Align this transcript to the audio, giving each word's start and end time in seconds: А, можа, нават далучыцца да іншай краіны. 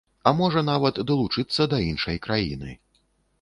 А, 0.29 0.31
можа, 0.37 0.63
нават 0.69 0.97
далучыцца 1.11 1.67
да 1.75 1.83
іншай 1.91 2.17
краіны. 2.25 2.71